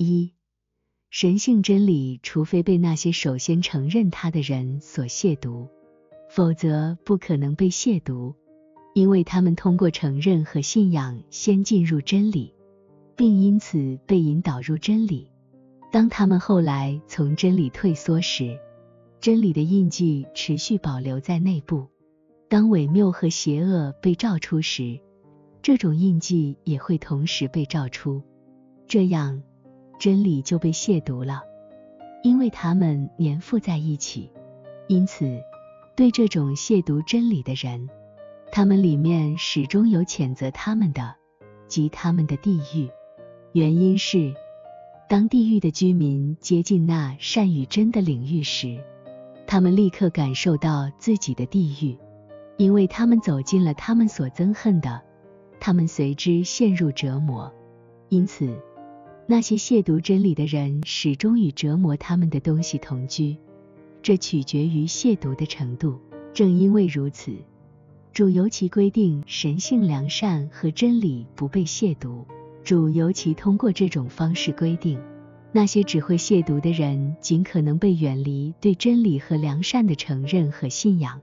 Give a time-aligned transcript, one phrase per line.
[0.00, 0.32] 一、
[1.10, 5.68] 神性真理，除非被那些首先承认它的人所亵渎，
[6.30, 8.32] 否则不可能被亵渎，
[8.94, 12.54] 因为他们通过承认和信仰先进入真理，
[13.16, 15.28] 并因此被引导入真理。
[15.90, 18.56] 当他们后来从真理退缩时，
[19.20, 21.88] 真理的印记持续保留在内部。
[22.48, 25.00] 当伪谬和邪恶被照出时，
[25.60, 28.22] 这种印记也会同时被照出，
[28.86, 29.42] 这样
[29.98, 31.42] 真理就被亵渎了，
[32.22, 34.30] 因为他们粘附在一起。
[34.86, 35.40] 因此，
[35.96, 37.88] 对这种亵渎真理的人，
[38.50, 41.14] 他们里面始终有谴责他们的，
[41.66, 42.88] 及他们的地狱。
[43.52, 44.32] 原因是，
[45.08, 48.78] 当地狱的居民接近那善与真的领域时，
[49.46, 51.98] 他们立刻感受到自己的地狱，
[52.56, 55.02] 因为他们走进了他们所憎恨的。
[55.60, 57.52] 他们随之陷入折磨，
[58.10, 58.56] 因此，
[59.30, 63.36] 那些亵渎真理的人始终与折磨他们的东西同居，
[64.00, 65.98] 这取决于亵渎的程度。
[66.32, 67.36] 正因为如此，
[68.14, 72.24] 主尤其规定神性良善和真理不被亵渎。
[72.64, 74.98] 主尤其通过这种方式规定，
[75.52, 81.20] 那些只会亵渎的人尽可能被远离对真理和良善的承认和信仰，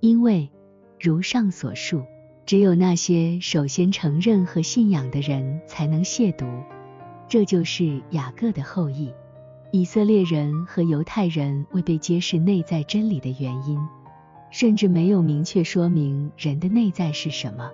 [0.00, 0.50] 因为
[0.98, 2.02] 如上所述。
[2.44, 6.64] 只有那些首先承认和信仰的人才能亵渎，
[7.32, 9.10] 这就是雅各的后裔。
[9.70, 13.80] 以色列人和犹太人未被揭示内在真理的原因，
[14.50, 17.70] 甚至没有明确说明人的内在是什么，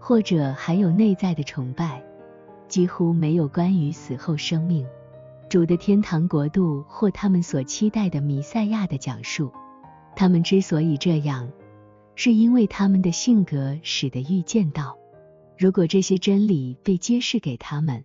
[0.00, 2.02] 或者还有内在的崇拜，
[2.66, 4.84] 几乎没有关于死后生命、
[5.48, 9.52] 主的天堂国度或他们所期待的弥赛亚的讲述。
[10.16, 11.48] 他们之所以这样。
[12.16, 14.98] 是因为他们的性格使得预见到，
[15.56, 18.04] 如果这些真理被揭示给他们，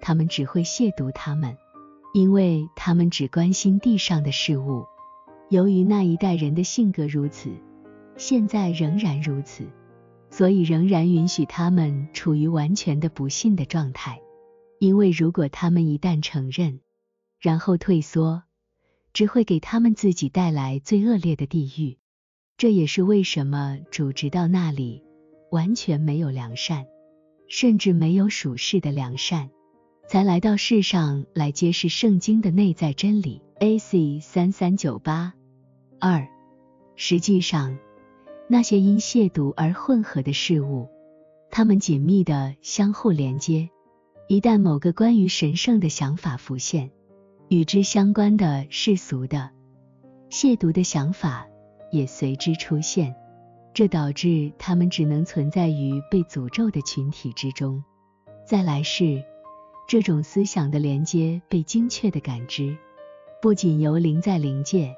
[0.00, 1.56] 他们只会亵渎他们，
[2.14, 4.84] 因为他们只关心地上的事物。
[5.48, 7.50] 由于那一代人的性格如此，
[8.16, 9.64] 现在仍然如此，
[10.30, 14.20] 所以仍然允许他们处于完全的不信的状态。
[14.78, 16.80] 因为如果他们一旦承认，
[17.38, 18.44] 然后退缩，
[19.12, 21.98] 只会给他们自己带来最恶劣的地狱。
[22.56, 25.02] 这也是为什么主直到那里
[25.50, 26.86] 完全没有良善，
[27.48, 29.50] 甚至没有属世的良善，
[30.10, 33.40] 才来到世上来揭示圣经的内在真理。
[33.60, 34.18] A.C.
[34.18, 35.34] 三三九八
[36.00, 36.26] 二，
[36.96, 37.78] 实际上，
[38.48, 40.88] 那些因亵渎而混合的事物，
[41.48, 43.70] 它们紧密的相互连接。
[44.26, 46.90] 一旦某个关于神圣的想法浮现，
[47.48, 49.50] 与之相关的世俗的
[50.28, 51.46] 亵渎的想法。
[51.92, 53.14] 也随之出现，
[53.72, 57.84] 这导致他们只能存在于被诅咒的群体之中。
[58.44, 59.22] 在来世，
[59.90, 62.76] 这种思想的连接被精确的感知，
[63.42, 64.94] 不仅由灵在灵界，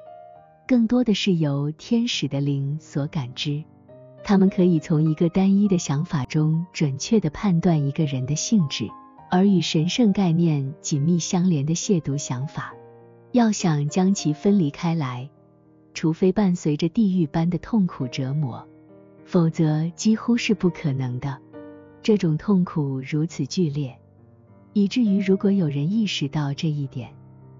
[0.67, 3.63] 更多的是由天使的灵所感知。
[4.23, 8.87] 他们可以从一个单一的想法中准确的判断一个人的性质，
[9.31, 12.71] 而与神圣概念紧密相连的亵渎想法，
[13.31, 15.27] 要想将其分离开来。
[15.95, 18.63] 除非伴随着地狱般的痛苦折磨，
[19.25, 21.39] 否则几乎是不可能的。
[22.03, 23.97] 这种痛苦如此剧烈，
[24.73, 27.09] 以至于如果有人意识到这一点，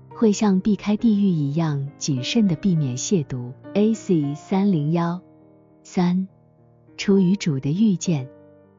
[0.09, 3.53] 会像避开地狱一样谨慎的避免亵渎。
[3.73, 4.35] A.C.
[4.35, 5.21] 三零幺
[5.83, 6.27] 三，
[6.97, 8.27] 出于主的预见，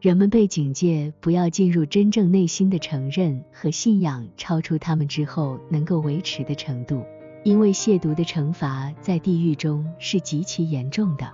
[0.00, 7.02] 人们被警戒不要进入真正内心的承认和信仰超出他们之后能够维持的程度。
[7.44, 11.30] 因为亵渎的惩罚在地狱中是极其严重的，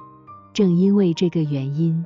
[0.52, 2.04] 正因为这个原因，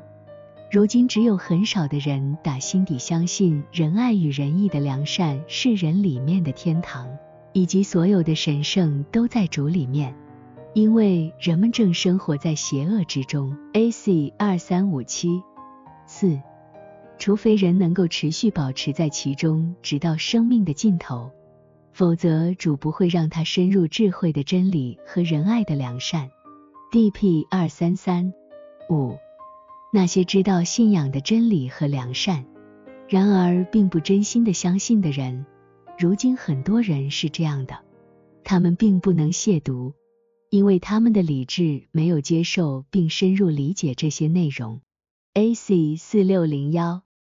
[0.74, 7.08] 如今只有很少的人打心底相信仁爱与仁义的良善是人里面的天堂，
[7.52, 10.12] 以及所有的神圣都在主里面，
[10.72, 13.56] 因为人们正生活在邪恶之中。
[13.74, 14.34] A.C.
[14.36, 15.40] 二三五七
[16.08, 16.40] 四，
[17.18, 21.30] 除非人能够持续保持在其中，直到生命的尽头。
[21.92, 26.28] 否则，主不会让他深入智慧的真理和仁爱的良善。
[26.90, 27.46] D.P.
[27.48, 28.32] 二三三
[28.90, 29.16] 五，
[29.94, 32.44] 那些知道信仰的真理和良善，
[33.08, 35.46] 然而并不真心的相信的人，
[35.96, 37.78] 如今很多人是这样的，
[38.42, 39.92] 他们并不能亵渎，
[40.50, 44.80] 因为他们的理智没有接受并深入理解这些内容。
[45.34, 45.94] A.C.
[45.94, 47.03] 四六零幺